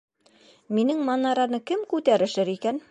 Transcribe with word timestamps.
Минең 0.79 1.03
манараны 1.11 1.61
кем 1.73 1.87
күтәрешер 1.95 2.57
икән?.. 2.59 2.79